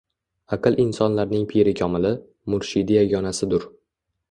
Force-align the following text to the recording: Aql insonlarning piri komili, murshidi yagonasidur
Aql 0.55 0.77
insonlarning 0.83 1.43
piri 1.51 1.75
komili, 1.83 2.15
murshidi 2.55 2.99
yagonasidur 3.01 3.71